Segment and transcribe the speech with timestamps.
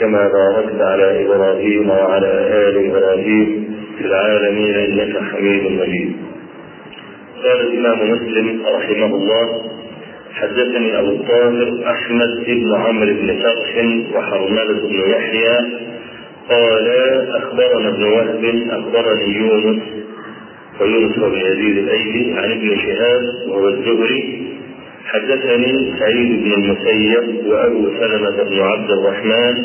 [0.00, 2.26] كما باركت على إبراهيم وعلى
[2.68, 6.16] آل إبراهيم في العالمين إنك حميد مجيد.
[7.44, 9.62] قال الإمام مسلم رحمه الله
[10.34, 15.58] حدثني أبو الطاهر أحمد بن عمرو بن فرح وحرملة بن يحيى
[16.50, 16.88] قال
[17.34, 19.82] أخبرنا ابن وهب أخبرني يونس
[20.80, 24.42] ويونس بن يزيد الأيدي عن ابن شهاب وهو الزهري
[25.06, 29.64] حدثني سعيد بن المسيب وأبو سلمة بن عبد الرحمن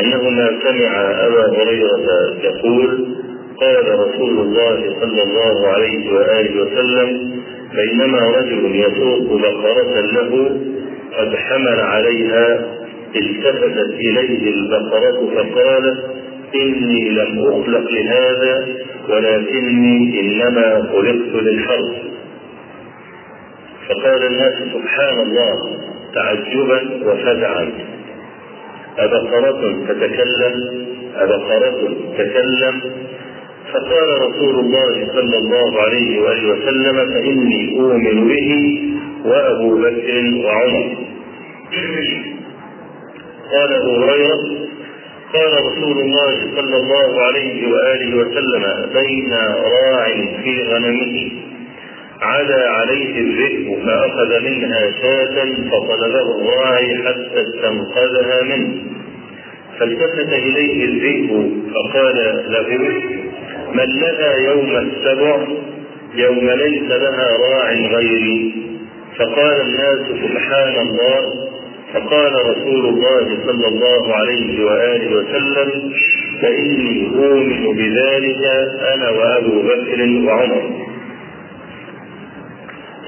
[0.00, 2.00] أنهما سمع أبا هريرة
[2.44, 3.06] يقول
[3.60, 7.40] قال رسول الله صلى الله عليه وآله وسلم
[7.74, 10.60] بينما رجل يسوق بقرة له
[11.18, 12.66] قد حمل عليها
[13.16, 16.04] التفتت إليه البقرة فقالت
[16.54, 18.66] إني لم أخلق لهذا
[19.08, 21.92] ولكني إنما خلقت للحرب
[23.88, 25.78] فقال الناس سبحان الله
[26.14, 27.72] تعجبا وفزعا.
[28.98, 30.54] أبقرة تتكلم
[31.16, 32.80] أبقرة تتكلم.
[33.72, 38.50] فقال رسول الله صلى الله عليه وآله وسلم فإني أؤمن به
[39.24, 40.96] وأبو بكر وعمر.
[43.52, 44.38] قال أبو هريرة
[45.34, 49.32] قال رسول الله صلى الله عليه وآله وسلم بين
[49.82, 50.06] راع
[50.44, 51.32] في غنمه
[52.22, 58.82] عدا عليه الذئب فأخذ منها شاة فطلبه الراعي حتى استنقذها منه.
[59.78, 62.78] فالتفت إليه الذئب فقال له
[63.74, 65.46] من لها يوم السبع؟
[66.14, 68.54] يوم ليس لها راع غيري.
[69.18, 71.34] فقال الناس سبحان الله.
[71.94, 75.92] فقال رسول الله صلى الله عليه وآله وسلم
[76.42, 78.44] فإني أؤمن بذلك
[78.94, 80.83] أنا وأبو بكر وعمر.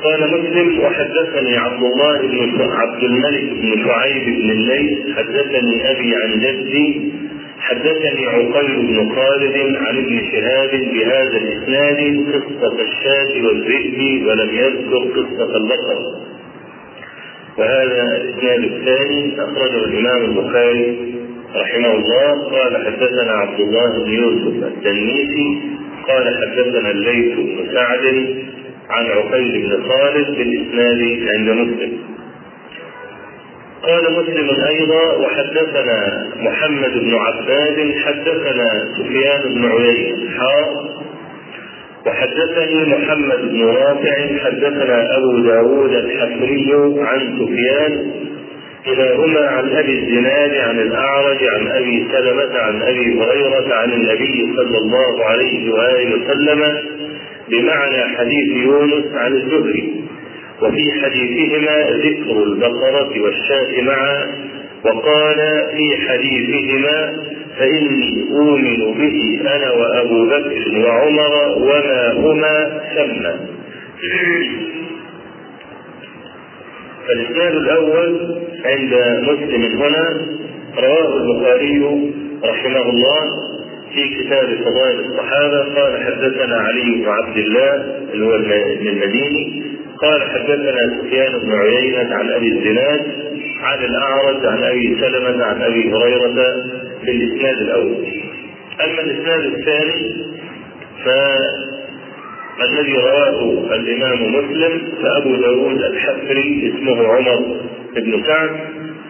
[0.06, 6.40] قال مسلم وحدثني عبد الله بن عبد الملك بن شعيب بن الليث حدثني أبي عن
[6.40, 7.12] جدي
[7.60, 15.56] حدثني عقيل بن خالد عن ابن شهاب بهذا الإسناد قصة الشاة والذئب ولم يذكر قصة
[15.56, 15.98] البقر
[17.58, 21.14] وهذا الإسناد الثاني أخرجه الإمام البخاري
[21.54, 22.32] رحمه الله.
[22.50, 25.60] قال حدثنا عبد الله بن يوسف التنيسي
[26.08, 28.04] قال حدثنا الليث بن سعد
[28.90, 31.92] عن عقيل بن خالد بالإسناد عند مسلم.
[33.82, 40.96] قال مسلم أيضا وحدثنا محمد بن عباد حدثنا سفيان بن عيينة حاء
[42.06, 48.12] وحدثني محمد بن رافع حدثنا أبو داود الحفري عن سفيان
[48.86, 54.78] كلاهما عن أبي الزناد عن الأعرج عن أبي سلمة عن أبي هريرة عن النبي صلى
[54.78, 56.60] الله عليه وآله وسلم
[57.50, 60.04] بمعنى حديث يونس عن الزهري.
[60.62, 64.26] وفي حديثهما ذكر البقرة والشاة معا
[64.84, 65.36] وقال
[65.76, 67.12] في حديثهما
[67.58, 73.22] فإني أؤمن به أنا وأبو بكر وعمر وما هما ثم.
[77.08, 80.20] فالإسناد الأول عند مسلم هنا
[80.78, 82.12] رواه البخاري
[82.44, 83.20] رحمه الله
[83.96, 87.74] في كتاب فضائل الصحابة قال حدثنا علي بن عبد الله
[88.12, 89.62] اللي هو المديني
[90.02, 93.00] قال حدثنا سفيان بن عيينة عن أبي الزناد
[93.62, 96.34] عن الأعرج عن أبي سلمة عن أبي هريرة
[97.04, 98.04] في الإسناد الأول.
[98.84, 100.26] أما الإسناد الثاني
[102.58, 107.56] فالذي رواه الإمام مسلم فأبو داود الحفري اسمه عمر
[107.96, 108.50] بن سعد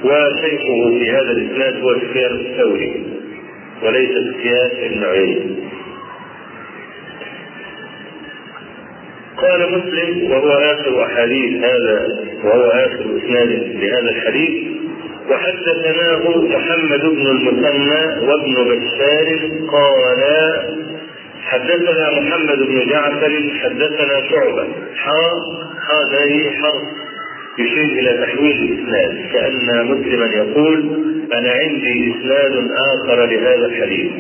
[0.04, 3.15] وشيخه في هذا الإسناد هو سفيان الثوري.
[3.82, 4.10] وليس
[4.90, 5.56] بن عيينة
[9.36, 12.08] قال مسلم وهو آخر احاديث هذا
[12.44, 14.76] وهو آخر إسناد لهذا الحديث
[15.30, 20.62] وحدثناه محمد بن المثنى وابن بشار قالا
[21.42, 24.66] حدثنا محمد بن جعفر حدثنا شعبة.
[25.90, 27.06] هذا هي حرف
[27.58, 34.12] يشير إلى تحويل الإسناد كأن مسلما يقول أنا عندي إسناد آخر لهذا الحديث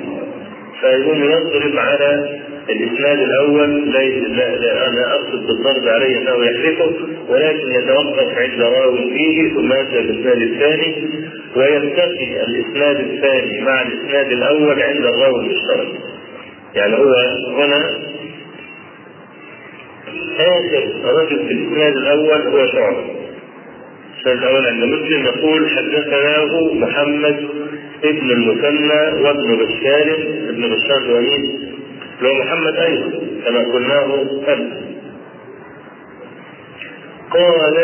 [0.80, 6.90] فيقوم يضرب على الإسناد الأول لا, لا, لا أنا أقصد بالضرب عليه أنه يحرفه
[7.28, 10.94] ولكن يتوقف عند راو فيه ثم ياتي الإسناد الثاني
[11.56, 15.88] ويلتقي الإسناد الثاني مع الإسناد الأول عند الراوي المشترك.
[16.74, 17.14] يعني هو
[17.58, 17.90] هنا
[20.38, 23.04] آخر رجل في الإسناد الأول هو شعبة.
[24.32, 27.48] الأول عند مسلم يقول حدثناه محمد
[28.04, 30.14] ابن المثنى وابن بشار
[30.48, 31.66] ابن بشار الوليد
[32.22, 33.10] هو محمد أيضا
[33.44, 34.70] كما قلناه قبل.
[37.30, 37.76] قال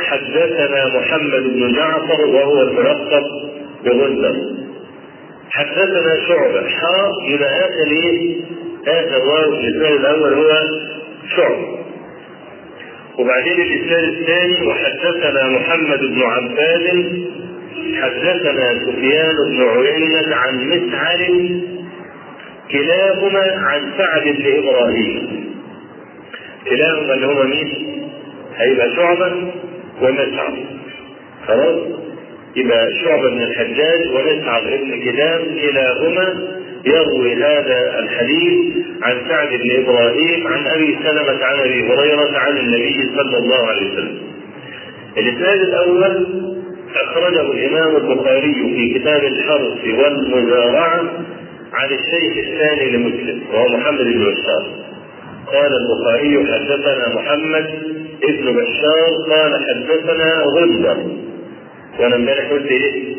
[0.00, 3.22] حدثنا محمد بن جعفر وهو الملقب
[3.84, 4.36] بغندر
[5.50, 6.68] حدثنا شعبة.
[6.68, 8.40] حاء يبقى آخر إيه؟
[8.88, 10.50] آخر واو الإسناد الأول هو
[11.36, 11.75] شعبة.
[13.18, 16.86] وبعدين الإسناد الثاني وحدثنا محمد بن عباد
[18.02, 21.18] حدثنا سفيان بن عيينة عن مسعر
[22.72, 25.46] كلاهما عن سعد بن إبراهيم
[26.70, 28.02] كلاهما اللي هما مين؟
[28.56, 29.52] هيبقى شعبة
[30.02, 30.52] ومسعر
[31.46, 31.76] خلاص؟
[32.56, 36.55] يبقى شعبة بن الحجاج ومسعر بن كلاب كلاهما
[36.86, 43.10] يروي هذا الحديث عن سعد بن إبراهيم عن أبي سلمة عن أبي هريرة عن النبي
[43.16, 44.18] صلى الله عليه وسلم.
[45.18, 46.26] الإسناد الأول
[46.94, 51.00] أخرجه الإمام البخاري في كتاب الحرث والمزارعة
[51.72, 54.66] عن الشيخ الثاني لمسلم وهو محمد بن بشار.
[55.46, 57.66] قال البخاري حدثنا محمد
[58.24, 60.96] ابن بشار قال حدثنا غندر
[62.00, 63.14] وأنا امبارح قلت إيه؟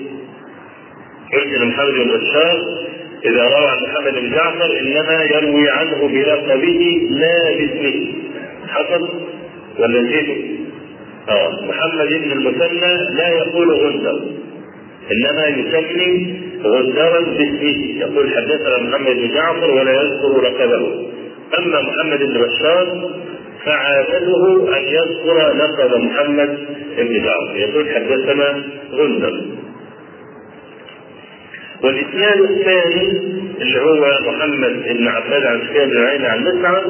[1.33, 2.57] قلت ان محمد بن بشار
[3.27, 8.13] إذا روى محمد بن جعفر إنما يروي عنه بلقبه لا باسمه.
[8.67, 9.09] حصل
[9.79, 10.37] ولا نسيته؟
[11.29, 14.19] آه محمد بن المثنى لا يقول غندر
[15.11, 17.99] إنما يسمي غندرا باسمه.
[17.99, 20.83] يقول حدثنا محمد بن جعفر ولا يذكر لقبه.
[21.59, 23.09] أما محمد بن بشار
[23.65, 26.57] فعادته أن يذكر لقب محمد
[26.97, 27.55] بن جعفر.
[27.55, 28.63] يقول حدثنا
[28.93, 29.56] غندر
[31.83, 33.07] والإسناد الثاني
[33.61, 36.83] اللي هو محمد بن عباد عن سفيان بن عين عن مسعد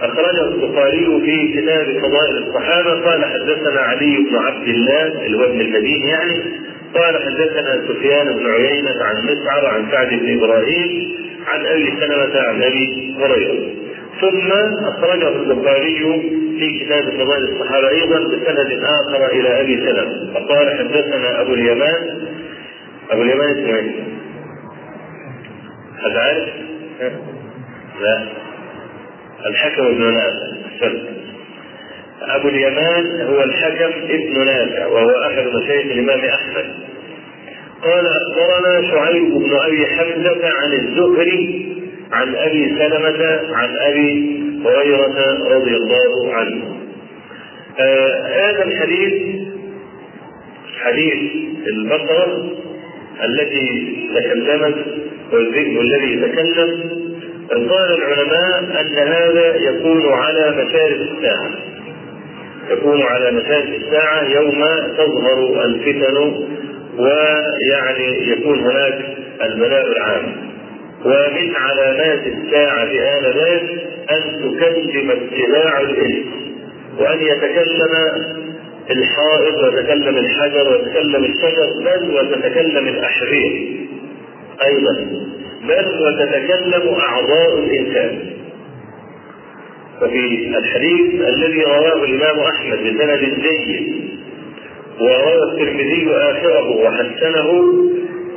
[0.00, 2.90] أخرجه البخاري في كتاب فضائل الصحابة.
[3.10, 5.06] قال حدثنا علي بن عبد الله
[5.44, 6.42] ابن المديني يعني
[6.94, 11.14] قال حدثنا سفيان بن عيينة عن مسعر عن سعد بن إبراهيم
[11.46, 13.68] عن أبي سلمة عن أبي هريرة.
[14.20, 14.52] ثم
[14.88, 15.98] أخرجه البخاري
[16.58, 20.32] في كتاب فضائل الصحابة أيضا بسند آخر إلى أبي سلمة.
[20.34, 22.18] فقال حدثنا أبو اليمان
[23.10, 23.92] أبو اليمان اسمه
[26.04, 26.48] عارف؟
[28.00, 28.28] لا.
[29.46, 30.92] الحكم بن نافع.
[32.22, 36.74] أبو اليمان هو الحكم ابن نافع وهو أحد مشايخ الإمام أحمد.
[37.82, 41.68] قال أخبرنا شعيب بن أبي حمزة عن الزهري
[42.12, 46.76] عن أبي سلمة عن أبي هريرة رضي الله عنه.
[47.80, 49.38] آه هذا الحديث
[50.80, 51.32] حديث
[51.66, 52.52] البقرة
[53.24, 54.74] التي تكلمت
[55.32, 56.98] والذئب الذي يتكلم
[57.50, 61.50] قال العلماء أن هذا يكون على مشارف الساعة.
[62.70, 64.64] يكون على مشارف الساعة يوم
[64.96, 66.16] تظهر الفتن
[66.98, 68.98] ويعني يكون هناك
[69.42, 70.48] البلاء العام.
[71.04, 72.84] ومن علامات الساعة
[73.18, 73.62] آنذاك
[74.10, 76.26] أن تكلم اتباع الإنس
[76.98, 77.92] وأن يتكلم
[78.90, 83.77] الحائط ويتكلم الحجر ويتكلم الشجر بل وتتكلم الأحذية
[84.66, 84.92] أيضا.
[85.68, 88.38] بل وتتكلم أعضاء الإنسان.
[90.02, 94.08] وفي الحديث الذي رواه الإمام أحمد بسند جيد
[95.00, 97.64] وروى الترمذي آخره وحسنه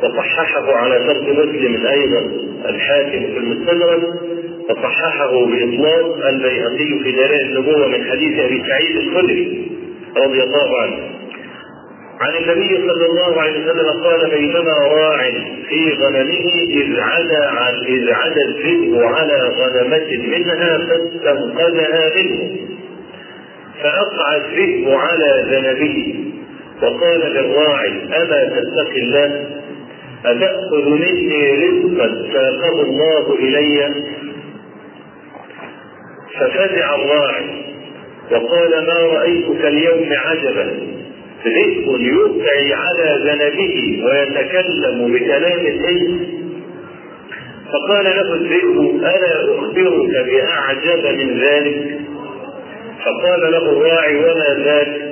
[0.04, 2.32] وصححه على شرط مسلم أيضا
[2.70, 4.04] الحاكم في المستدرك
[4.70, 9.72] وصححه بإطلاق البيهقي في دلائل النبوة من حديث أبي سعيد الخدري
[10.18, 11.21] رضي الله عنه.
[12.22, 15.32] عن النبي صلى الله عليه وسلم قال بينما راع
[15.70, 17.50] في غنمه إذ عدا
[17.88, 22.56] إذ عدا الذئب على غنمة منها فاستنقذها منه.
[23.84, 26.16] فأقع الذئب على ذنبه
[26.82, 29.46] وقال للراعي أما تتقي الله؟
[30.26, 33.90] أتأخذ مني رزقا ساقه الله إلي؟
[36.40, 37.46] ففزع الراعي
[38.32, 40.72] وقال ما رأيتك اليوم عجبا؟
[41.46, 46.28] ذئب يبتعي على ذنبه ويتكلم بكلام الإنس
[47.72, 52.00] فقال له الذئب ألا أخبرك بأعجب من ذلك؟
[53.06, 55.12] فقال له الراعي وما ذاك؟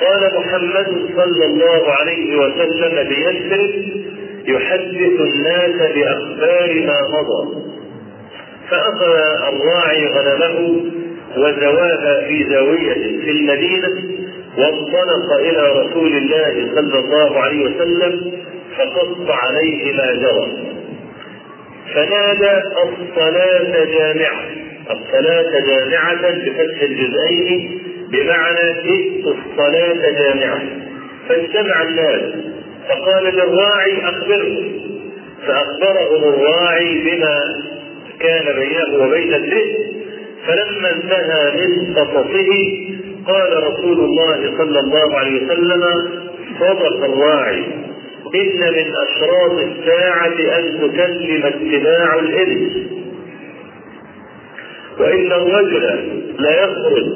[0.00, 3.70] قال محمد صلى الله عليه وسلم بيسر
[4.48, 7.62] يحدث الناس بأخبار ما مضى.
[8.70, 9.14] فأخذ
[9.48, 10.84] الراعي غنمه
[11.36, 13.88] وزواها في زاوية في المدينة
[14.58, 18.32] وانطلق إلى رسول الله صلى الله عليه وسلم
[18.78, 20.48] فقص عليه ما جرى.
[21.94, 24.44] فنادى الصلاة جامعة.
[24.90, 27.80] الصلاة جامعة بفتح الجزئين
[28.12, 30.62] بمعنى ائت الصلاة جامعة.
[31.28, 32.22] فاجتمع الناس.
[32.88, 34.72] فقال للراعي أخبرهم
[35.46, 37.40] فأخبرهم الراعي بما
[38.20, 39.76] كان بينه وبين الذئب
[40.46, 42.48] فلما انتهى من قصصه
[43.26, 45.82] قال رسول الله صلى الله عليه وسلم
[46.60, 47.64] صدق الراعي
[48.34, 52.86] إن من أشراط الساعة أن تكلم اتباع الإبل
[55.00, 55.98] وإن الرجل
[56.38, 57.06] ليخرج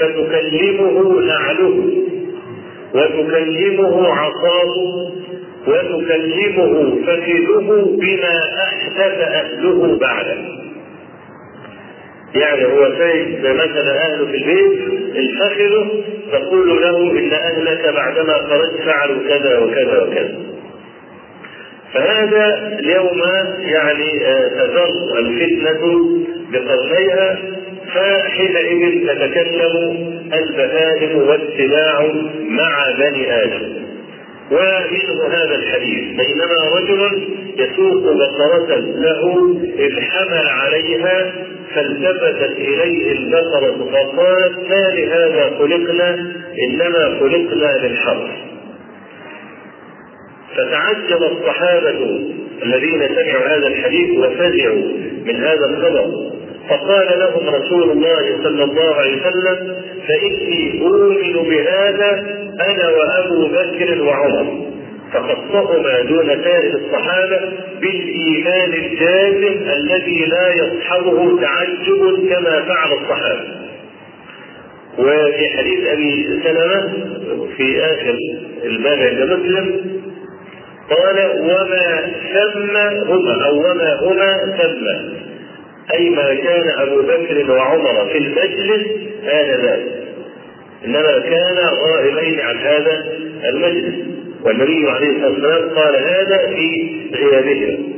[0.00, 1.90] فتكلمه نعله
[2.94, 4.76] وتكلمه عصاه
[5.68, 10.61] وتكلمه فخذه بما أحدث أهله بعده.
[12.34, 14.80] يعني هو شيء مثلا أهله في البيت
[15.16, 15.88] الفخذ
[16.32, 20.38] تقول له إن أهلك بعدما خرجت فعلوا كذا وكذا وكذا.
[21.94, 23.22] فهذا اليوم
[23.60, 24.18] يعني
[24.50, 25.80] تزر الفتنة
[26.52, 27.38] بقرنيها
[27.94, 29.96] فحينئذ تتكلم
[30.32, 32.12] البهائم والسباع
[32.48, 33.82] مع بني آدم.
[34.52, 40.00] ومنه هذا الحديث بينما رجل يسوق بقرة له إذ
[40.48, 41.32] عليها
[41.74, 46.14] فالتفتت إليه البقرة فقالت ما لهذا خلقنا
[46.68, 48.30] إنما خلقنا للحرث.
[50.56, 52.20] فتعجب الصحابة
[52.62, 54.82] الذين سمعوا هذا الحديث وفزعوا
[55.24, 56.31] من هذا الخبر.
[56.68, 59.76] فقال لهم رسول الله صلى الله عليه وسلم
[60.08, 62.10] فإني أؤمن بهذا
[62.60, 64.72] أنا وأبو بكر وعمر.
[65.12, 67.40] فخصهما دون سائر الصحابة
[67.80, 73.44] بالإيمان الجازم الذي لا يصحبه تعجب كما فعل الصحابة.
[74.98, 76.92] وفي حديث أبي سلمة
[77.56, 78.16] في آخر
[78.64, 79.80] الباب عند مسلم
[80.90, 82.76] قال وما ثم
[83.12, 85.22] هما أو وما هما ثم.
[85.94, 88.86] أي ما كان أبو بكر وعمر في المجلس
[89.24, 89.82] آنذاك
[90.84, 93.04] إنما كان غائبين عن هذا
[93.48, 93.94] المجلس.
[94.44, 97.92] والنبي عليه الصلاة والسلام قال هذا في غيابهم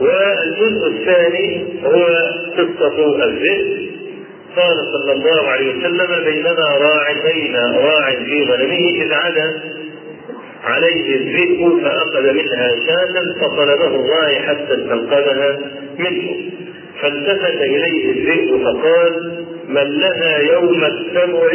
[0.00, 2.06] والجزء الثاني هو
[2.58, 3.92] قصة الذئب.
[4.56, 9.60] قال صلى الله عليه وسلم بينما راع بين راع في غنمه إذ عدا
[10.62, 15.58] عليه الذئب فأخذ منها شاة فطلبه الراعي حتى استنقذها
[15.98, 16.50] منه.
[17.00, 21.52] فالتفت إليه الذئب فقال من لها يوم السبع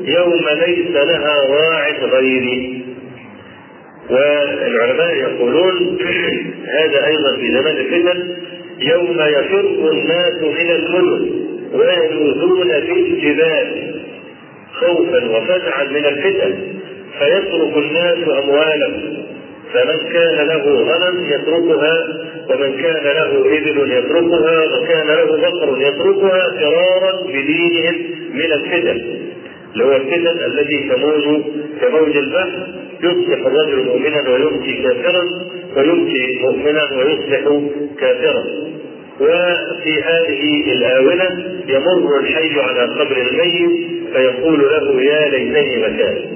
[0.00, 2.84] يوم ليس لها راع غيري.
[4.10, 5.98] والعلماء يقولون
[6.78, 8.36] هذا أيضا في زمان الفتن
[8.80, 11.30] يوم يفر الناس من المدن
[11.74, 13.94] ويلوذون في الجبال
[14.72, 16.54] خوفا وفزعا من الفتن.
[17.18, 19.24] فيترك الناس أموالهم.
[19.72, 22.06] فمن كان له غنم يتركها
[22.50, 27.94] ومن كان له إبل يتركها وكان له بقر يتركها فرارا بدينهم
[28.34, 29.00] من الفتن.
[29.72, 31.42] اللي هو الفتن الذي تموج
[31.80, 32.66] كموج البحر
[33.02, 35.24] يصبح الرجل مؤمنا ويمسي كافرا
[35.76, 37.68] ويمسي مؤمنا ويصبح
[38.00, 38.44] كافرا.
[39.20, 46.33] وفي هذه الآونة يمر الحي على قبر الميت فيقول له يا ليتني مكاني.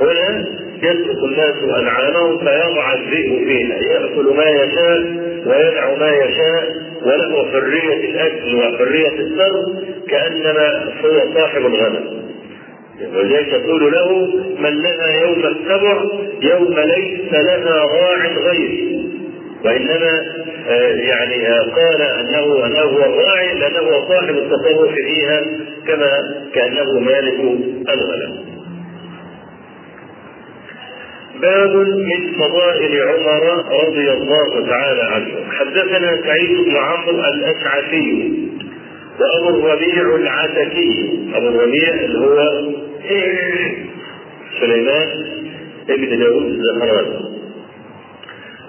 [0.00, 0.44] هنا
[0.82, 4.98] يترك الناس أنعامهم فيضع الذئب فيها يأكل ما يشاء
[5.46, 9.72] ويدع ما يشاء وله حرية الأكل وحرية السر
[10.08, 12.24] كأنما هو صاحب الغنم
[13.14, 14.26] ولذلك يقول له
[14.58, 16.02] من لها يوم السبع
[16.42, 19.08] يوم ليس لها راع غيري
[19.64, 20.24] وإنما
[21.08, 21.44] يعني
[21.76, 25.42] قال أنه أنه هو الراعي لأنه هو صاحب التصرف فيها
[25.86, 26.10] كما
[26.54, 27.34] كأنه مالك
[27.88, 28.43] الغنم.
[31.44, 31.74] باب
[32.10, 33.44] من فضائل عمر
[33.84, 35.34] رضي الله تعالى عنه.
[35.50, 38.10] حدثنا سعيد بن عمرو الاشعثي
[39.20, 40.92] وأبو الربيع العتكي
[41.34, 42.38] أبو الربيع اللي هو
[44.60, 45.08] سليمان
[45.90, 47.24] ابن داود الزهراني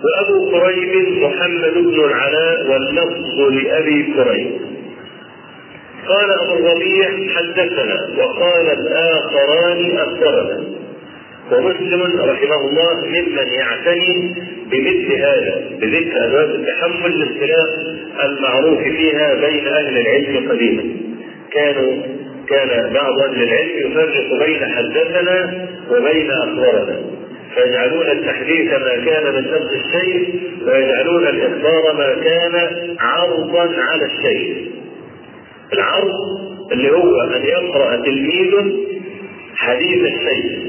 [0.03, 4.51] وأبو قريب محمد بن العلاء واللفظ لأبي قريب.
[6.07, 10.63] قال أبو الربيع حدثنا وقال الآخران أخبرنا.
[11.51, 14.35] ومسلم رحمه الله ممن يعتني
[14.71, 17.69] بمثل هذا بذكر ادوات التحمل الاختلاف
[18.23, 20.83] المعروف فيها بين أهل العلم قديما.
[21.51, 22.03] كانوا
[22.49, 26.99] كان بعض أهل العلم يفرق بين حدثنا وبين اخبرنا
[27.55, 34.71] فيجعلون التحديث ما كان من لفظ الشيء ويجعلون الإخبار ما كان عرضا على الشيء.
[35.73, 36.11] العرض
[36.71, 38.51] اللي هو أن يقرأ تلميذ
[39.55, 40.64] حديث الشيء.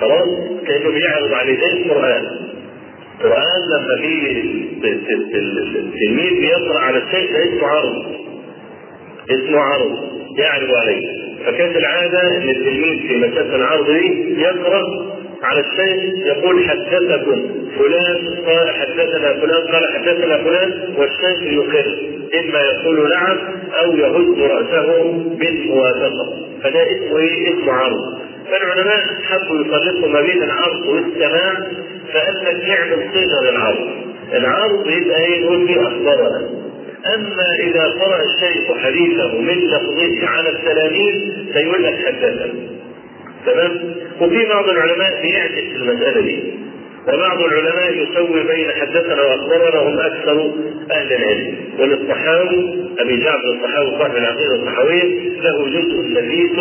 [0.00, 0.28] خلاص
[0.66, 2.24] كأنه بيعرض عليه زي القرآن.
[3.20, 4.44] القرآن لما في
[5.78, 8.04] التلميذ بيقرأ على الشيء ده اسمه عرض.
[9.30, 9.96] اسمه عرض
[10.38, 11.26] يعرض عليه.
[11.46, 14.82] فكانت العادة إن التلميذ في مسافه العرض دي يقرأ
[15.42, 17.42] على الشيخ يقول حدثكم
[17.78, 21.86] فلان قال حدثنا فلان قال حدثنا فلان والشيخ يقر.
[22.40, 23.38] إما يقول نعم
[23.84, 25.02] أو يهز رأسه
[25.38, 26.46] بالموافقة.
[26.62, 28.18] فده اسمه إيه؟ اسمه عرض.
[28.50, 31.52] فالعلماء حبوا يفرقوا ما بين العرض والسماع
[32.12, 33.88] فقال لك اعمل صيغه للعرض.
[34.34, 36.48] العرض يبقى إيه؟ نقول فيه اخبارنا
[37.14, 41.22] أما إذا قرأ الشيخ حديثه من لفظه على التلاميذ
[41.52, 42.54] فيقول لك حدثنا.
[43.46, 46.54] تمام؟ وفي بعض العلماء بيعكس المسألة دي.
[47.08, 50.54] وبعض العلماء يسوي بين حدثنا واخبرنا هم أكثر
[50.90, 55.04] أهل العلم وللصحاوي أبي جعفر الصحاوي صاحب العقيدة الصحاوية
[55.40, 56.58] له جزء نفيس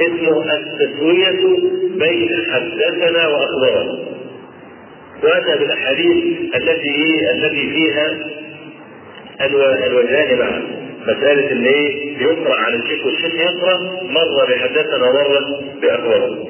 [0.00, 1.56] اسمه التسوية
[1.98, 3.98] بين حدثنا واخبرنا
[5.22, 6.94] وأتى بالأحاديث التي
[7.34, 8.16] التي فيها
[9.86, 10.62] الوجهان معا
[11.02, 16.44] مسألة اللي يقرأ على الشيخ والشيخ يقرأ مرة بحدثنا ومرة بأخبارنا.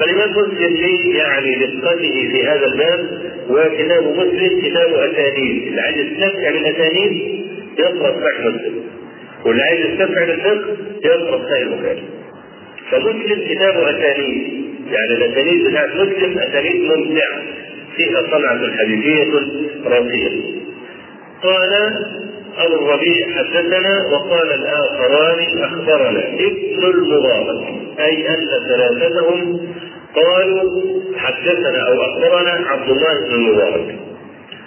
[0.00, 0.76] فالإمام مسلم
[1.14, 7.44] يعني دقته في هذا الباب وكتاب مسلم كتاب أسانيد، اللي عايز يستمتع بالأسانيد
[7.78, 8.82] يقرأ صحيح مسلم.
[9.44, 12.02] واللي عايز يستمتع بالفقه يقرأ صحيح البخاري.
[12.90, 17.42] فمسلم كتاب أسانيد، يعني الأسانيد بتاعت مسلم أسانيد ممتعة
[17.96, 19.32] فيها صنعة حديثية
[19.84, 20.60] راقية.
[21.42, 21.72] قال
[22.58, 27.66] أبو الربيع حدثنا وقال الآخران أخبرنا ابن المبارك
[28.00, 29.60] أي أن ثلاثتهم
[30.14, 33.98] قالوا حدثنا أو أخبرنا عبد الله بن المبارك.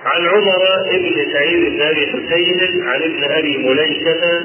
[0.06, 0.60] عن عمر
[0.92, 4.44] بن سعيد بن أبي حسين عن ابن أبي مليكة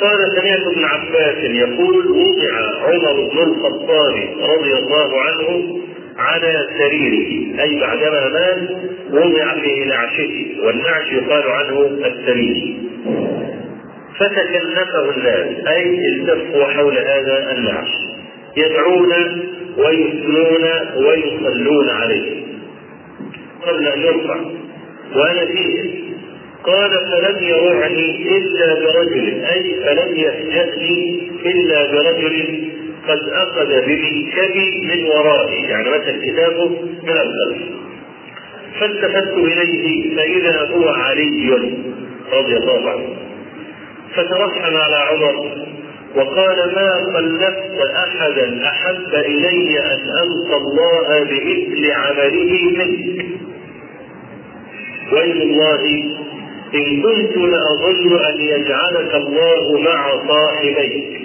[0.00, 5.78] قال سمعت ابن عباس يقول وضع عمر بن الخطاب رضي الله عنه
[6.18, 7.60] على سريره.
[7.62, 8.68] أي بعدما مات
[9.10, 12.76] وضع في نعشه والنعش يقال عنه السرير.
[14.18, 18.19] فتكلفه الناس أي التفوا حول هذا النعش.
[18.56, 19.12] يدعون
[19.76, 20.64] ويثنون
[20.96, 22.42] ويصلون عليه.
[23.66, 24.36] قبل ان يرفع.
[25.16, 26.00] وأنا فيه.
[26.64, 32.68] قال فلم يرعني إلا برجل أي فلم يفجأني إلا برجل
[33.08, 35.62] قد أخذ بمنكبي من ورائي.
[35.62, 36.68] يعني مثل كتابه
[37.02, 37.62] من الخلف.
[38.80, 41.50] فالتفت إليه فإذا هو علي
[42.32, 43.16] رضي الله عنه.
[44.14, 45.69] فترحم على عمر.
[46.16, 53.26] وقال ما خلفت أحدا أحب إلي أن ألقى الله بمثل عمله منك.
[55.12, 55.82] وإن الله
[56.74, 61.20] إن كنت لأظن أن يجعلك الله مع صاحبيك.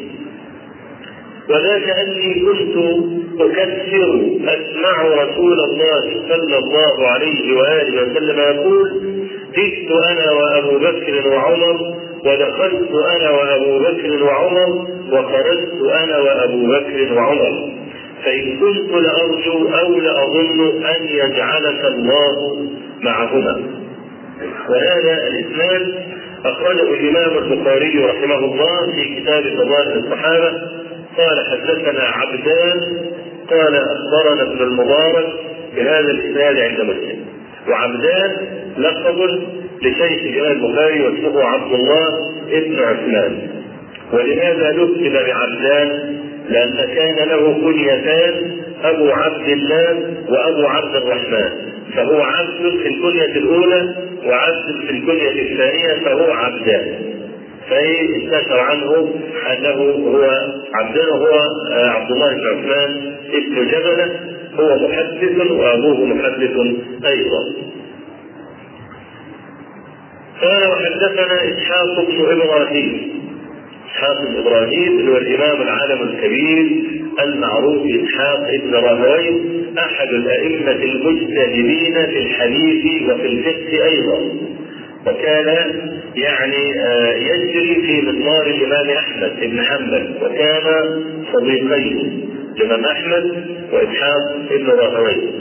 [1.50, 2.76] وذاك أني كنت
[3.42, 8.92] أكثر أسمع رسول الله صلى الله عليه وآله وسلم يقول
[9.56, 17.74] جئت أنا وأبو بكر وعمر ودخلت أنا وأبو بكر وعمر وخرجت أنا وأبو بكر وعمر.
[18.24, 22.58] فإن كنت لأرجو أو لأظن أن يجعلك الله
[23.02, 23.62] معهما.
[24.70, 26.04] وهذا الإسناد
[26.46, 30.52] أخرجه الإمام البخاري رحمه الله في كتاب فضائل الصحابة.
[31.18, 32.98] قال حدثنا عبدان
[33.50, 35.34] قال أخبرنا ابن المبارك
[35.76, 37.26] بهذا الإسناد عند مسلم.
[37.70, 38.32] وعبدان
[38.78, 39.42] لقب
[39.82, 43.38] لشيخ الإمام البخاري واسمه عبد الله ابن عثمان.
[44.14, 46.18] ولماذا لقب بعبدان؟
[46.50, 51.50] لأن كان له كنيتان أبو عبد الله وأبو عبد الرحمن.
[51.96, 57.16] فهو عبد في الكنية الأولى وعبد في الكنية الثانية فهو عبدان.
[57.70, 59.14] فإيه استشعر عنه
[59.52, 60.30] أنه هو
[60.74, 61.40] عبدان هو
[61.72, 64.20] عبد الله بن عثمان ابن جبلة
[64.60, 66.58] هو محدث وأبوه محدث
[67.06, 67.44] أيضا.
[70.42, 73.12] قال وحدثنا إسحاق بن إبراهيم.
[73.92, 76.84] إسحاق بن إبراهيم اللي هو الإمام العالم الكبير
[77.24, 79.32] المعروف إسحاق بن راهويه
[79.80, 84.32] أحد الأئمة المجتهدين في الحديث وفي الفقه أيضا.
[85.08, 85.48] وكان
[86.16, 86.64] يعني
[87.30, 90.64] يجري في مضمار الإمام أحمد بن حنبل وكان
[91.34, 92.22] صديقين
[92.58, 95.32] الإمام أحمد وإسحاق بن راهويه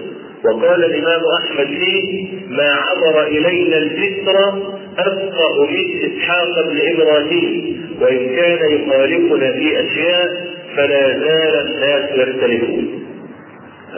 [0.45, 4.63] وقال الإمام أحمد فيه ما عبر إلينا الفكر
[4.99, 10.29] أفقه من إسحاق بن إبراهيم وإن كان يخالفنا في أشياء
[10.77, 13.05] فلا زال الناس يختلفون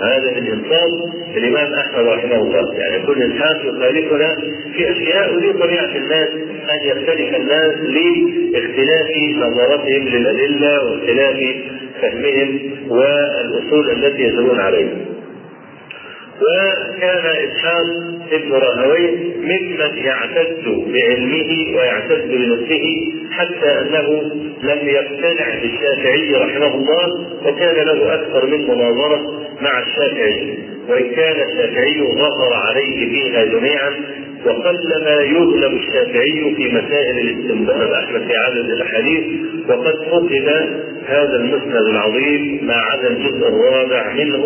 [0.03, 0.91] هذا من إنصاف
[1.37, 4.37] الإمام أحمد رحمه الله يعني كل انسان يخالفنا
[4.77, 6.29] في أشياء ودي طبيعة الناس
[6.71, 7.75] أن يختلف الناس
[8.53, 11.37] لاختلاف نظرتهم للأدلة واختلاف
[12.03, 15.15] فهمهم والأصول التي يدلون عليها.
[16.42, 17.87] وكان إسحاق
[18.33, 24.22] ابن راهويه ممن يعتز بعلمه ويعتز بنفسه حتى أنه
[24.62, 30.59] لم يقتنع بالشافعي رحمه الله وكان له أكثر من مناظره مع الشافعي.
[30.88, 33.92] وإن كان الشافعي ظهر عليه فيها جميعا
[34.47, 39.25] وقل ما يغلب الشافعي في مسائل الاستنباط احمد في عدد الأحاديث
[39.69, 40.33] وقد فقد
[41.07, 44.45] هذا المسند العظيم ما عدا الجزء الرابع منه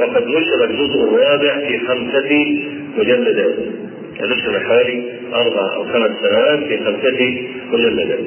[0.00, 2.60] وقد نشر الجزء الرابع في خمسة
[2.98, 3.54] مجلدات.
[4.20, 5.02] نشر حوالي
[5.34, 8.18] أربع أو خمس سنوات في خمسة مجلدات.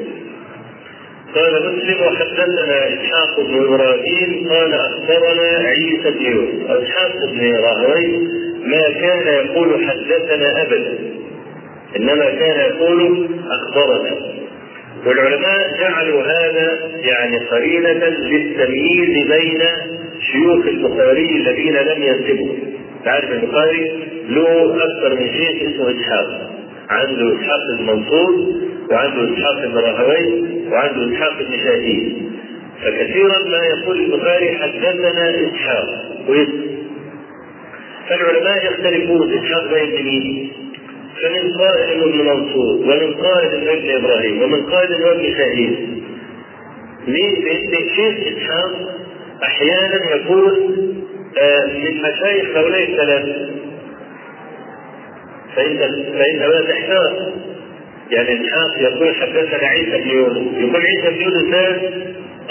[1.36, 6.72] قال مسلم وحدثنا إسحاق بن إبراهيم قال أخبرنا عيسى بن يوسف.
[6.72, 8.18] أسحاق بن راهوي
[8.66, 10.98] ما كان يقول حدثنا أبدا.
[11.98, 14.16] إنما كان يقول أخبرنا.
[15.06, 19.62] والعلماء جعلوا هذا يعني قرينة للتمييز بين
[20.32, 22.56] شيوخ البخاري الذين لم ينسبوا
[23.06, 23.92] تعرف البخاري
[24.30, 26.52] له أكثر من شيخ اسمه إسحاق.
[26.90, 28.34] عنده إسحاق المنصور
[28.92, 32.32] وعنده إسحاق بن راهوي وعنده إسحاق بن شاهين.
[32.84, 35.86] فكثيرا ما يقول البخاري حدثنا إسحاق.
[38.10, 40.52] فالعلماء يختلفون إسحاق بين مين؟
[41.24, 46.04] فمن قائل ابن منصور ومن قائل ابن إبراهيم ومن قائل ابن شهيد
[47.08, 48.98] ليه؟ لأن شيخ إسحاق.
[49.44, 50.52] أحيانا يكون
[51.42, 53.50] آه من مشايخ هؤلاء الثلاثه
[55.56, 55.78] فإن
[56.18, 57.32] فإن هذا تحتار
[58.12, 60.38] يعني إسحاق يقول حدثنا عيسى بن يونس.
[60.58, 61.82] يقول عيسى بن يونس ده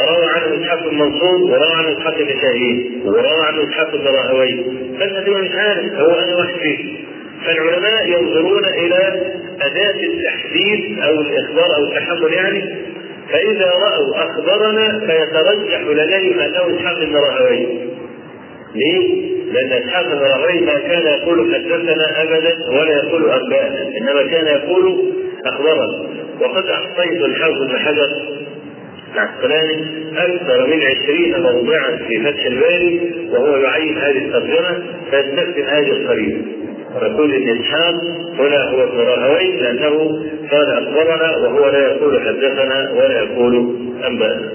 [0.01, 4.65] روى عنه إسحاق بن منصور وروى عنه إسحاق بن شاهين وروى عنه إسحاق بن راهوي.
[4.99, 7.06] فانت مش عارف هو أنا واحد فيه.
[7.47, 9.23] فالعلماء ينظرون إلى
[9.61, 12.65] أداة التحديد أو الإخبار أو التحمل يعني
[13.33, 17.67] فإذا رأوا اخبرنا فيترجح لديهم انه اسحاق بن راهوي
[18.75, 24.47] ليه؟ لأن إسحاق بن راهوي ما كان يقول حدثنا أبدا ولا يقول أنباءنا، إنما كان
[24.47, 25.13] يقول
[25.45, 26.09] أخبرنا،
[26.41, 28.37] وقد أحصيت الحافظ بن حجر
[29.17, 29.85] العسقلاني
[30.17, 36.43] أكثر من عشرين موضعا في فتح الباري وهو يعين هذه الترجمة فيستخدم هذه القرينة
[37.03, 37.95] يقول ان اسحاق
[38.39, 44.53] هنا هو ابن راهوي لأنه قال أخبرنا وهو لا يقول حدثنا ولا يقول أنبأنا.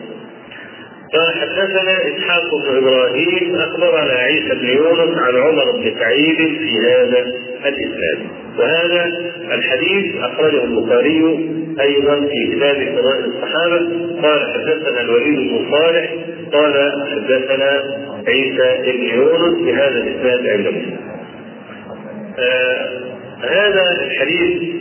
[1.14, 7.26] قال حدثنا إسحاق بن إبراهيم أخبرنا عيسى بن يونس عن عمر بن سعيد في هذا
[7.66, 8.20] الإسناد
[8.60, 9.06] وهذا
[9.52, 11.50] الحديث أخرجه البخاري
[11.82, 13.78] أيضا في كتاب فضائل الصحابة
[14.22, 16.14] قال حدثنا الوليد بن صالح
[16.54, 17.82] قال حدثنا
[18.28, 20.98] عيسى بن يونس بهذا الإسناد عند مسلم.
[22.42, 22.90] آه
[23.42, 24.76] هذا الحديث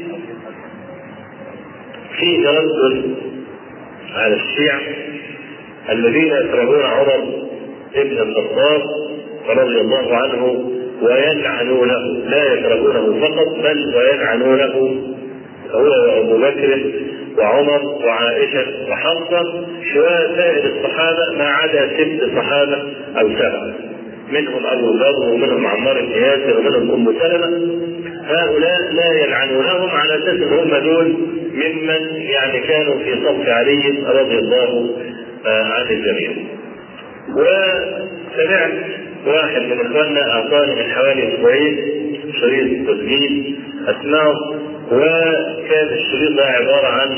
[2.19, 3.15] فيه تردد
[4.15, 4.81] على الشيعة
[5.91, 7.45] الذين يكرهون عمر
[7.95, 8.83] ابن الخطاب
[9.49, 10.65] رضي الله عنه
[11.03, 12.29] ويلعنونه.
[12.29, 15.03] لا يكرهونه فقط بل ويلعنونه.
[15.71, 16.93] هو وأبو بكر
[17.39, 19.65] وعمر وعائشة وحفصة
[19.97, 22.83] وسائر الصحابة ما عدا ست صحابة
[23.21, 23.90] أو سبعة.
[24.33, 27.47] منهم أبو ذر ومنهم عمار بن ياسر ومنهم أم سلمة
[28.25, 31.17] هؤلاء لا يلعنونهم على أساس هم دول
[31.55, 34.91] ممن يعني كانوا في صف علي رضي الله
[35.47, 36.31] عن الجميع.
[37.29, 38.73] وسمعت
[39.27, 41.77] واحد من إخواننا أعطاني من حوالي أسبوعين
[42.41, 44.35] شريط تسجيل أسمعه
[44.93, 47.09] وكان الشريط ده عبارة عن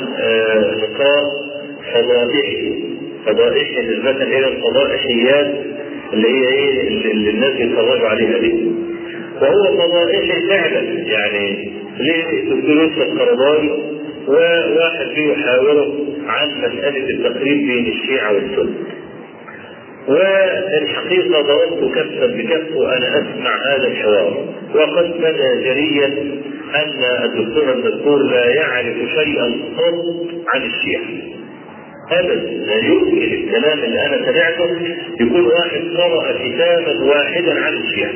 [0.83, 1.25] لقاء
[1.95, 2.85] فضائحي
[3.27, 5.55] فضائحي نسبة إلى الفضائحيات
[6.13, 8.73] اللي هي إيه اللي الناس يتفرجوا عليها دي
[9.41, 13.71] وهو فضائحي فعلا يعني لدكتور يوسف القرضاوي
[14.29, 15.95] وواحد فيه يحاوره
[16.27, 18.75] عن مسألة التقريب بين الشيعة والسنة.
[20.09, 24.45] والحقيقة ضربت كفا بكف وأنا أسمع هذا الحوار
[24.75, 26.07] وقد بدا جليا
[26.75, 29.47] أن الدكتور المذكور لا يعرف شيئا
[29.77, 30.05] قط
[30.55, 31.32] عن الشيعة.
[32.11, 32.35] ابدا
[32.67, 34.77] لا يمكن الكلام اللي أنا سمعته
[35.21, 38.13] يكون واحد قرأ كتابا واحدا عن الشيعة.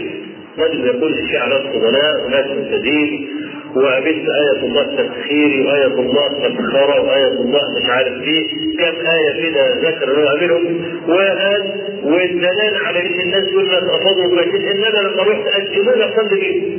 [0.59, 3.29] رجل يقول الشيعة ناس فضلاء وناس مبتدئين
[3.77, 8.47] وقابلت آية الله تسخيري وآية الله مسخرة وآية الله مش عارف إيه.
[8.79, 11.63] كم آية كده ذكر انه قابلهم وقال
[12.05, 16.77] والدلال على إن الناس دول اتقفضوا بركين إن أنا لما رحت اجلوني اصلي بيه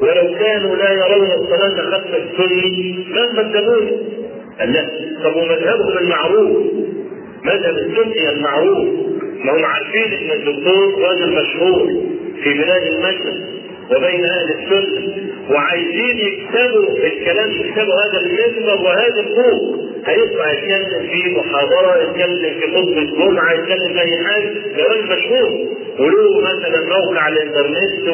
[0.00, 3.92] ولو كانوا لا يرون الصلاة خلف السني ما قدموني
[4.64, 4.90] لا.
[5.24, 6.56] طب ومذهبهم المعروف
[7.44, 8.88] مذهب السني المعروف.
[9.44, 11.88] ما هم عارفين إن الدكتور راجل مشهور
[12.42, 13.34] في بلاد المشرق
[13.90, 19.78] وبين أهل السنة وعايزين يكتبوا الكلام يكتبوا هذا المنبر وهذا الفوق.
[20.06, 24.52] هيطلع يتكلم في محاضرة يتكلم في خطبة جمعة يتكلم في أي حاجة.
[24.88, 25.68] راجل مشهور.
[25.98, 28.08] وله مثلا موقع على الإنترنت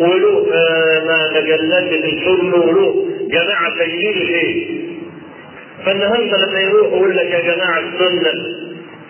[0.00, 4.79] وله آه مجلات بتنشر له وله جماعة سيدين شيء
[5.86, 8.32] فالنهارده لما يروح يقول لك يا جماعة السنة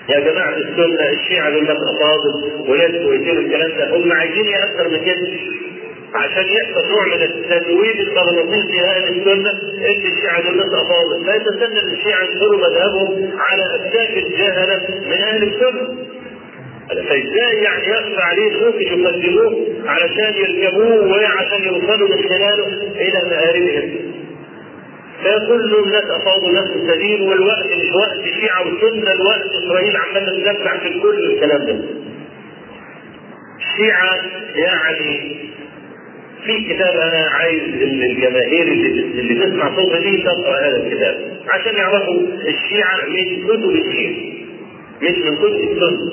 [0.08, 3.96] يا جماعة السنة الشيعة دول ناس افاضل وناس كويسين الكلام ده.
[3.96, 5.28] هم عايزين إيه أكتر من كده؟
[6.14, 9.50] عشان يحصل نوع من التدوير المغناطيسي أهل السنة
[9.88, 15.96] إن الشيعة دول ناس افاضل فيتسنى الشيعة ينشروا مذهبهم على اكتاف الجهلة من أهل السنة.
[16.88, 22.66] فإزاي يعني يخفى عليه ممكن يقدموه علشان يركبوه وعشان يوصلوا من خلاله
[23.00, 24.09] إلى مآربهم
[25.24, 31.00] فكل الناس افاضوا نفس السبيل والوقت مش وقت الشيعه والسنة الوقت إسرائيل عماله تدفع في
[31.00, 31.80] كل الكلام ده.
[33.58, 34.16] الشيعة
[34.54, 35.36] يعني
[36.46, 41.16] في كتاب أنا عايز الجماهير اللي, اللي تسمع صوت دي تقرأ هذا الكتاب
[41.50, 44.14] عشان يعرفوا الشيعة من كتب الشيعه
[45.02, 46.12] مش من كتب السنة.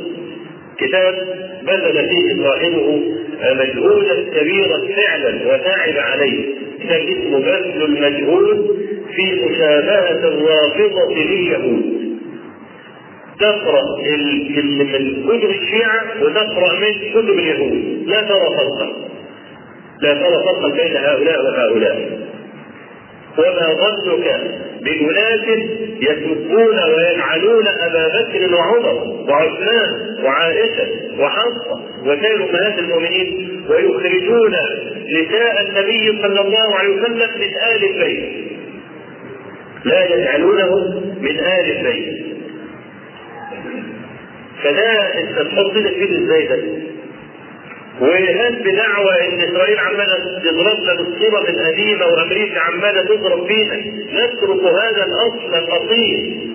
[0.78, 1.15] كتاب
[1.63, 3.02] بذل فيه صاحبه
[3.54, 6.46] مجهودا كبيرا فعلا وتعب عليه
[6.84, 8.87] كتاب اسمه بذل المجهود
[9.18, 11.98] في مشابهة الرافضة لليهود.
[13.40, 18.04] تقرأ من كتب الشيعة وتقرأ من كتب اليهود.
[18.08, 18.94] لا ترى فرقا
[20.02, 22.28] لا ترى فرقا بين هؤلاء وهؤلاء.
[23.38, 24.42] وما ظنك
[24.82, 25.46] بأناس
[26.02, 28.96] يسبون ويلعنون أبا بكر وعمر
[29.30, 30.88] وعثمان وعائشة
[31.20, 34.54] وحفصة وسائر أمهات المؤمنين ويخرجون
[35.14, 38.47] نساء النبي صلى الله عليه وسلم من آل البيت.
[39.88, 42.28] لا يجعلونهم من آل البيت
[44.63, 46.58] فده انت تحط لك فيه إزاي ده؟
[48.02, 53.76] وهل بدعوى إن إسرائيل عمالة تضربنا بالصورة القديمه وأمريكا عمالة تضرب فينا
[54.13, 56.54] نترك هذا الأصل الأصيل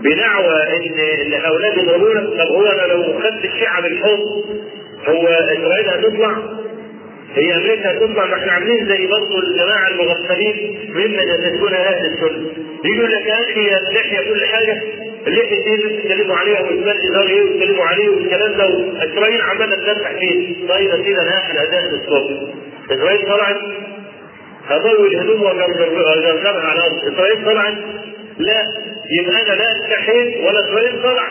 [0.00, 4.44] بدعوى إن ان هؤلاء بيضربونا طب هو أنا لو خدت الشيعة بالحب
[5.08, 6.36] هو إسرائيل هتطلع؟
[7.36, 12.46] هي أمريكا هتطلع ما إحنا عاملين زي برضه الجماعة المغفلين ممن يدرسون أهل السنة.
[12.84, 13.66] يقول لك يا أخي
[14.16, 14.82] يا كل حاجة
[15.26, 18.66] اللحيه دي اللي بتتكلموا عليها وإثبات اداري إيه وتتكلموا عليه والكلام ده.
[19.04, 20.68] إسرائيل عمالة تفتح فيه.
[20.68, 22.54] طيب يا سيدي أنا إحنا اذان الصبح
[22.90, 23.56] إسرائيل طلعت
[24.68, 27.12] هطول الهدوم وجرجرها على الأرض.
[27.14, 27.74] إسرائيل طلعت
[28.38, 28.66] لا
[29.20, 31.28] يبقى أنا لا استحيت ولا إسرائيل طلع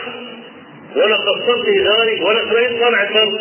[0.96, 3.40] ولا قصرت إداري ولا إسرائيل طلعت برضه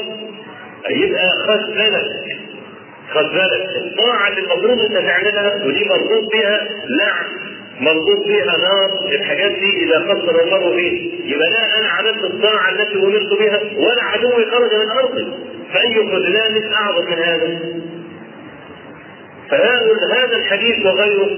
[0.90, 2.38] يبقى خد بالك
[3.14, 7.26] خد بالك الطاعة اللي المفروض انت تعملها ودي مربوط بها لعن
[7.80, 12.96] مربوط بها نار الحاجات دي إذا قصر المرء فيه يبقى لا أنا عملت الطاعة التي
[12.96, 15.34] أمرت بها ولا عدوي خرج من أرضي.
[15.74, 17.60] فأي خذلان أعظم من هذا؟
[19.50, 21.30] فهذا الحديث وغيره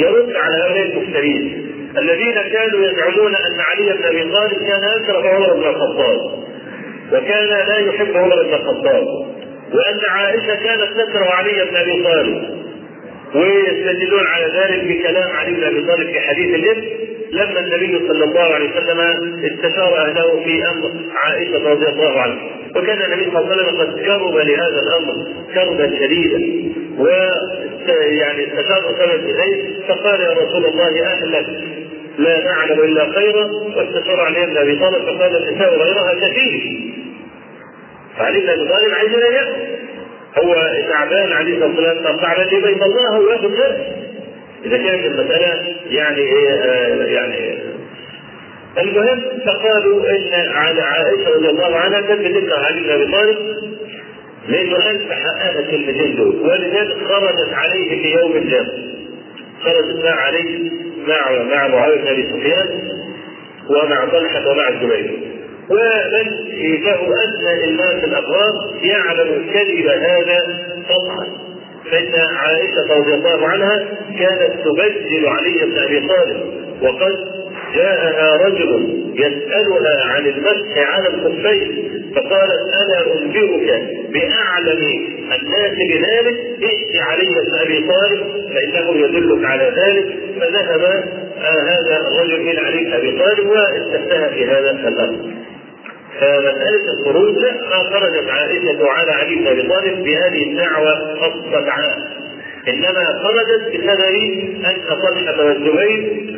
[0.00, 5.54] يرد على هؤلاء المفترين الذين كانوا يزعمون أن علي بن أبي طالب كان اكره عمر
[5.54, 6.42] بن الخطاب
[7.12, 9.06] وكان لا يحب عمر بن الخطاب.
[9.74, 12.62] وأن عائشة كانت تكره علي بن أبي طالب
[13.34, 16.82] ويستدلون على ذلك بكلام علي بن أبي طالب في حديث الإبن
[17.32, 19.00] لما النبي صلى الله عليه وسلم
[19.44, 22.50] استشار أهله في أمر عائشة رضي الله عنها.
[22.76, 25.14] وكان النبي صلى الله عليه وسلم قد كرب لهذا الأمر
[25.54, 26.38] كربا شديدا
[26.98, 27.06] و
[28.20, 29.32] يعني استشار اسامه بن
[29.88, 31.46] فقال يا رسول الله أهلك
[32.18, 33.44] لا نعلم إلا خيرا
[33.76, 36.80] واستشار علي بن أبي طالب فقال النساء غيرها كثير.
[38.18, 39.46] فعلي بن ابي طالب عايز يريحه
[40.38, 40.54] هو
[40.88, 43.80] تعبان عليه الصلاة والسلام طب تعبان ليه بيت الله وياخذ نفس
[44.64, 47.58] إذا كانت المسألة يعني إيه آه يعني
[48.78, 53.36] المهم فقالوا إن على عائشة رضي الله عنها كانت بتكره علي بن أبي طالب.
[54.48, 56.40] لأنه قال فحققها الكلمتين دول.
[56.40, 58.66] ولذلك خرجت عليه في يوم الجمع
[59.62, 60.70] خرجت مع علي
[61.08, 62.88] مع مع معاوية بن أبي سفيان
[63.68, 65.31] ومع طلحة ومع الزبير.
[65.72, 66.26] ومن
[66.84, 70.58] له أدنى الناس الأبرار يعلم كذب هذا
[70.88, 71.26] طبعا
[71.90, 73.78] فإن عائشة رضي الله عنها
[74.18, 76.40] كانت تبجل علي بن أبي طالب
[76.82, 77.12] وقد
[77.74, 83.82] جاءها رجل يسألها عن المسح على الخفين فقالت أنا أنبئك
[84.12, 84.80] بأعلم
[85.40, 88.20] الناس بذلك؟ ائت علي بن أبي طالب
[88.54, 90.06] فإنه يدلك على ذلك.
[90.40, 95.41] فذهب آه هذا الرجل إلى علي بن أبي طالب واستفتها في هذا الأمر.
[96.20, 97.36] فمسألة الخروج
[97.70, 101.98] ما خرجت عائشة على علي بن أبي طالب بهذه الدعوة الصدعاء
[102.68, 104.14] إنما خرجت بسبب
[104.64, 106.32] أن طلحة والزبير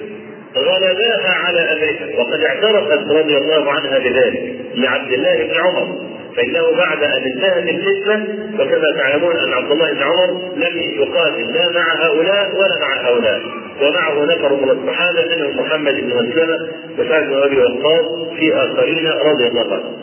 [0.57, 7.03] غلباها على امرها وقد اعترفت رضي الله عنها بذلك لعبد الله بن عمر فإنه بعد
[7.03, 12.55] أن انتهت الفتنه وكما تعلمون أن عبد الله بن عمر لم يقاتل لا مع هؤلاء
[12.57, 13.43] ولا مع هؤلاء.
[13.81, 19.47] ومعه نفر من الصحابة منهم محمد بن مسلمه وسعد بن أبي وقاص في آخرين رضي
[19.47, 19.97] الله عنهم.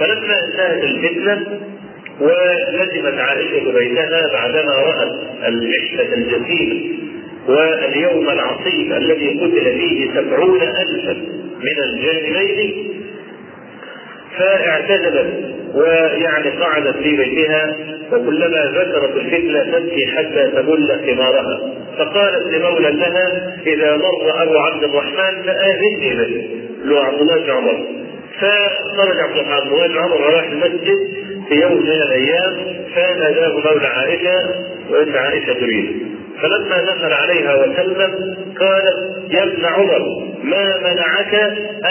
[0.00, 1.60] فلما انتهت الفتنة
[2.20, 5.12] ولزمت عائشة بيتها بعدما رأت
[5.48, 7.00] العشره الجسيمة
[7.48, 11.12] واليوم العصيب الذي قتل فيه سبعون ألفا
[11.60, 12.90] من الجانبين
[14.38, 15.59] فاعتزلت.
[15.74, 17.76] ويعني قعدت في بيتها
[18.12, 21.60] وكلما ذكرت الفتنة تبكي حتى تبل ثمارها
[21.98, 26.48] فقالت لمولى لها إذا مر أبو عبد الرحمن فآذني به.
[26.84, 27.86] له عبد الله بن عمر.
[28.40, 30.98] فخرج عبد الله بن عمر وراح المسجد
[31.48, 32.56] في يوم من الأيام
[32.94, 34.36] فناداه مولى عائشة
[34.90, 36.02] وإن عائشة تريد.
[36.42, 40.02] فلما دخل عليها وسلم قالت يا ابن عمر
[40.42, 41.34] ما منعك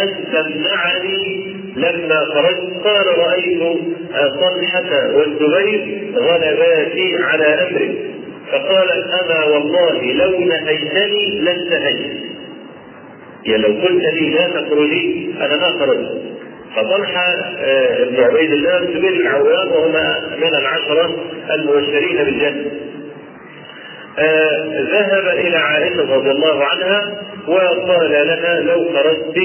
[0.02, 3.62] أن تمنعني؟ لما خرجت قال رأيت
[4.14, 7.98] طلحه والزبير غلباتي على أمرك.
[8.52, 12.20] فقالت أما والله لو نهيتني لانتهيت
[13.46, 16.22] يا لو قلت لي لا تخرجي أنا ما خرجت
[16.76, 17.34] فطلحه
[18.10, 21.16] بن عبيد الله الزبير العوام وهما من العشرة
[21.52, 22.72] المبشرين بالجنة.
[24.92, 29.38] ذهب إلى عائشة رضي الله عنها وقال لها لو خرجت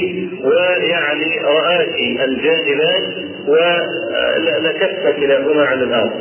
[0.44, 6.20] ويعني رآك الجانبان ولكفت كلاهما عن الآخر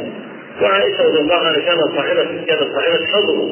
[0.61, 3.47] وعائشة رضي الله عنها كانت صاحبه كانت صاحبة حضر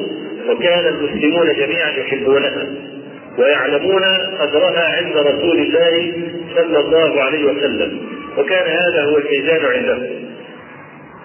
[0.48, 2.66] وكان المسلمون جميعا يحبونها
[3.38, 4.02] ويعلمون
[4.40, 6.12] قدرها عند رسول الله
[6.56, 7.98] صلى الله عليه وسلم.
[8.38, 10.06] وكان هذا هو الميزان عندهم.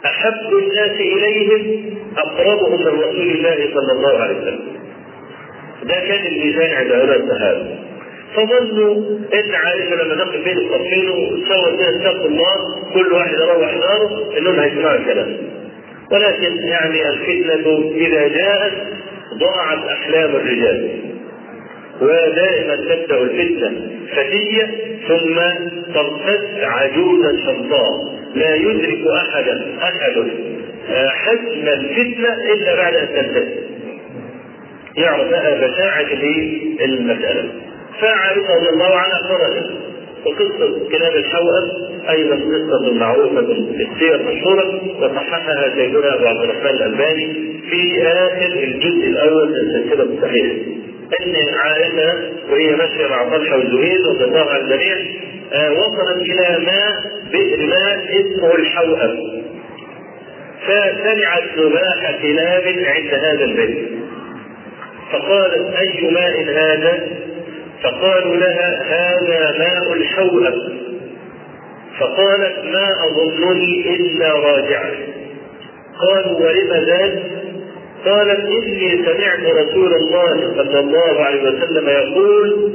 [0.08, 1.84] أحب الناس إليهم
[2.18, 4.60] أقربهم من رسول الله صلى الله عليه وسلم.
[5.84, 7.76] ده كان الميزان عند هؤلاء الصحابة.
[8.36, 8.96] فظنوا
[9.34, 12.54] إن عائشة لما دخل بين الصفين وتصور كده اتقوا الله
[12.94, 15.38] كل واحد يروح ناره إنهم هيسمعوا الكلام.
[16.12, 18.74] ولكن يعني الفتنة إذا جاءت
[19.34, 20.90] ضاعت أحلام الرجال.
[22.02, 24.70] ودائما تبدأ الفتنة فتية
[25.08, 25.36] ثم
[25.94, 30.28] ترتد عجوزا شمطاء لا يدرك أحدا أحد
[31.10, 33.54] حجم الفتنة إلا بعد أن تنتهي.
[34.98, 36.08] يعرف بقى بشاعه
[36.86, 37.50] المساله.
[38.02, 39.70] فعائشه رضي الله عنها خرجت
[40.26, 47.34] وقصة كلاب الحوأم أيضا قصة معروفة في السير المشهورة وصححها سيدنا أبو عبد الرحمن الألباني
[47.70, 50.56] في آخر الجزء الأول من السلسلة الصحيحة.
[51.22, 52.14] أن عائشه
[52.50, 53.98] وهي ماشية مع طلحة والزبير
[54.36, 54.98] عن الجميع
[55.72, 56.94] وصلت إلى ماء
[57.32, 59.44] بئر ماء اسمه الحوأم.
[60.68, 63.88] فسمعت نباح كلاب عند هذا البئر
[65.12, 67.08] فقالت أي ماء هذا؟
[67.84, 70.78] فقالوا لها هذا ماء الحوأم.
[72.00, 74.92] فقالت ما أظنني إلا راجعا.
[76.00, 77.24] قالوا ولم ذلك
[78.06, 82.72] قالت إني سمعت رسول الله صلى الله عليه وسلم يقول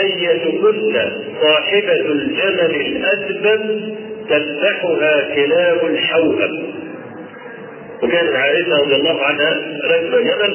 [0.00, 1.10] أيتكن
[1.42, 3.94] صاحبة الجمل الأدبم
[4.28, 6.72] تذبحها كلاب الحوأم
[8.02, 10.54] وكانت عائشة رضي الله عنها رجل جمل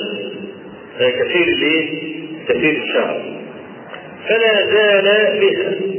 [0.99, 2.13] كثير الايه؟
[2.47, 3.21] كثير الشعر
[4.29, 5.96] فلا زال بها.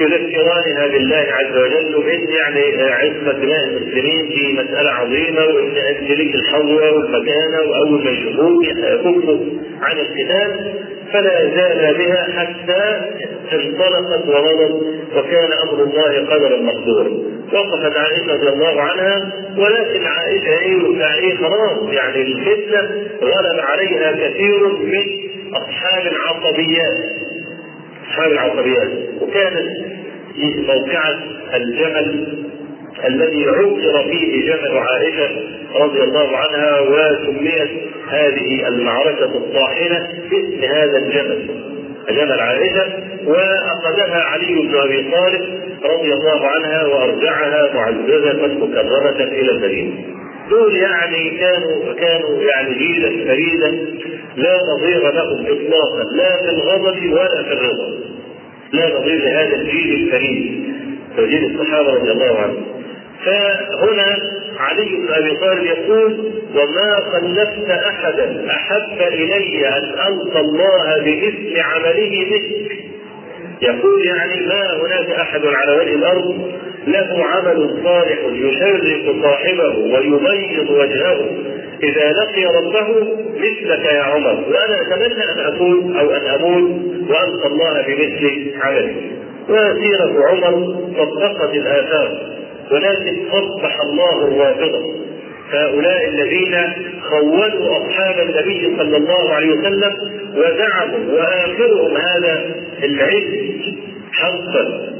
[0.00, 6.92] يذكرانها بالله عز وجل وان يعني عصمة دماء المسلمين في مسألة عظيمة وإن انجليك الحظوه
[6.92, 9.38] والمكانه واول ما يكفوا
[9.80, 10.74] عن القتال
[11.12, 13.00] فلا زال بها حتى
[13.52, 14.82] انطلقت ومضت
[15.16, 17.10] وكان أمر الله قدرا مقدورا.
[17.52, 22.80] وقفت عائشة رضي الله عنها ولكن عائشة إيه خلاص يعني الفتنة
[23.22, 25.02] غلب عليها كثير من
[25.54, 27.29] أصحاب العصبيات.
[28.10, 28.88] اصحاب العصبيات
[29.20, 29.66] وكانت
[30.68, 31.18] موقعة
[31.54, 32.38] الجمل
[33.06, 35.28] الذي عقر فيه جمل عائشة
[35.74, 37.70] رضي الله عنها وسميت
[38.08, 41.48] هذه المعركة الطاحنة باسم هذا الجمل.
[42.10, 42.86] جمل عائشة
[43.26, 50.04] وأخذها علي بن أبي طالب رضي الله عنها وأرجعها معززة مكرمة إلى المدينة.
[50.50, 53.70] دول يعني كانوا كانوا يعني جيلا فريدا
[54.36, 57.99] لا نظير لهم اطلاقا لا في الغضب ولا في الرضا.
[58.72, 60.70] لا نظير لهذا الجيل الكريم
[61.18, 62.64] وجيل الصحابة رضي الله عنهم.
[63.24, 64.16] فهنا
[64.58, 72.26] علي بن أبي طالب يقول وما خلفت أحدا أحب إلي أن ألقى الله بمثل عمله
[72.30, 72.80] مثلك
[73.62, 76.52] يقول يعني ما هناك أحد على وجه الأرض
[76.86, 81.28] له عمل صالح يشرف صاحبه ويبيض وجهه
[81.82, 82.88] إذا لقي ربه
[83.36, 86.70] مثلك يا عمر وأنا أتمنى أن اكون أو أن أموت
[87.10, 88.96] والقى الله بمثل عمله
[89.48, 92.30] وسيره عمر طبقت الآثار
[92.70, 95.00] ولكن قبح الله الرافضه
[95.52, 96.56] هؤلاء الذين
[97.10, 99.92] خولوا أصحاب النبي صلى الله عليه وسلم
[100.36, 103.50] ودعموا وآخرهم هذا العز
[104.12, 104.90] حقا.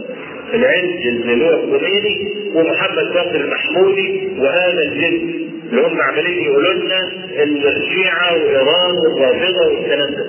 [0.54, 5.49] العز النوح الخميني ومحمد باقر المحمودي وهذا الجن.
[5.70, 7.12] اللي هم عمالين يقولوا لنا
[7.76, 10.26] الشيعة وإيران والرافضة والكلام ده.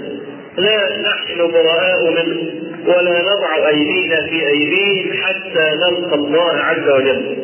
[0.58, 2.54] لا نحن براء منه
[2.88, 7.38] ولا نضع أيدينا في أيديهم حتى نلقى الله عز وجل.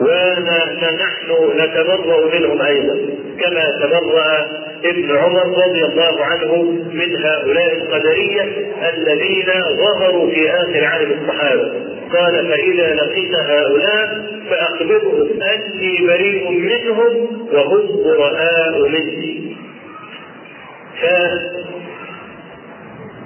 [0.00, 2.98] ونحن نتبرأ منهم أيضا.
[3.42, 6.62] كما تبرأ ابن عمر رضي الله عنه
[6.92, 8.42] من هؤلاء القدرية
[8.94, 11.72] الذين ظهروا في آخر عهد الصحابة.
[12.12, 19.56] قال فإذا لقيت هؤلاء فأخبرهم أني بريء منهم وهم براء مني.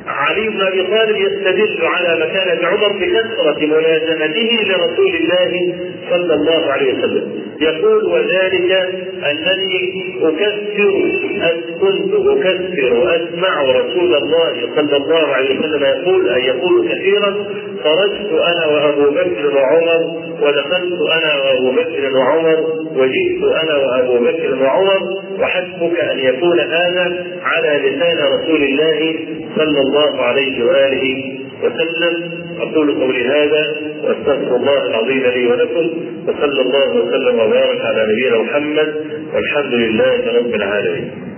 [0.07, 5.75] علي بن أبي طالب يستدل على مكانه عمر بكثره ملازمته لرسول الله
[6.11, 7.46] صلى الله عليه وسلم.
[7.61, 8.73] يقول وذلك
[9.31, 11.17] أنني أكثر
[11.81, 17.47] كنت أكثر اسمع رسول الله صلى الله عليه وسلم يقول ان يقول كثيرا
[17.85, 22.57] خرجت أنا وأبو بكر وعمر ودخلت أنا وأبو بكر وعمر
[22.97, 25.01] وجئت أنا وأبو بكر وعمر
[25.41, 29.19] وحسبك أن يكون هذا على لسان رسول الله
[29.57, 32.15] صلى الله عليه وآله وسلم.
[32.61, 33.63] أقول قولي هذا
[34.03, 35.91] وأستغفر الله العظيم لي ولكم
[36.29, 38.95] وصلى الله وسلم وبارك على نبينا محمد
[39.35, 41.36] والحمد لله رب العالمين.